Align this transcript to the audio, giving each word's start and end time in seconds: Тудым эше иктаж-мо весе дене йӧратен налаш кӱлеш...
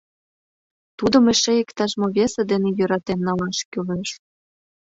Тудым 0.97 1.25
эше 1.33 1.53
иктаж-мо 1.61 2.07
весе 2.17 2.41
дене 2.51 2.69
йӧратен 2.77 3.19
налаш 3.27 3.57
кӱлеш... 3.71 4.09